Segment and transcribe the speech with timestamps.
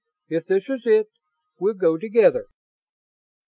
[0.29, 1.09] If this is it,
[1.59, 2.47] we'll go together."